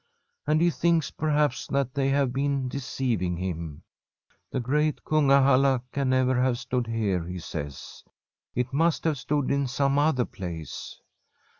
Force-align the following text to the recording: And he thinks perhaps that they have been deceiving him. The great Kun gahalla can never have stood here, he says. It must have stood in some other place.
And 0.47 0.61
he 0.61 0.71
thinks 0.71 1.11
perhaps 1.11 1.67
that 1.67 1.93
they 1.93 2.09
have 2.09 2.33
been 2.33 2.67
deceiving 2.67 3.37
him. 3.37 3.83
The 4.49 4.59
great 4.59 5.05
Kun 5.05 5.27
gahalla 5.27 5.83
can 5.91 6.09
never 6.09 6.41
have 6.41 6.57
stood 6.57 6.87
here, 6.87 7.27
he 7.27 7.37
says. 7.37 8.03
It 8.55 8.73
must 8.73 9.03
have 9.03 9.19
stood 9.19 9.51
in 9.51 9.67
some 9.67 9.99
other 9.99 10.25
place. 10.25 10.99